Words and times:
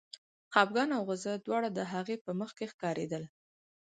خپګان 0.53 0.89
او 0.97 1.01
غوسه 1.07 1.33
دواړه 1.45 1.69
د 1.73 1.79
هغه 1.93 2.15
په 2.25 2.31
مخ 2.39 2.51
کې 2.57 2.65
ښکارېدل 2.71 3.23